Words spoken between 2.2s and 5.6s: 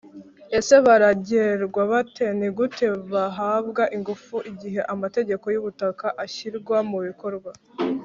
ni gute bahabwa ingufu igihe am- ategeko